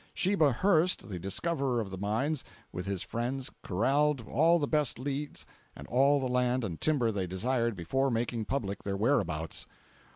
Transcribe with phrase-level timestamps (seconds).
[0.15, 5.45] Sheba Hurst, the discoverer of the mines, with his friends corralled all the best leads
[5.75, 9.67] and all the land and timber they desired before making public their whereabouts.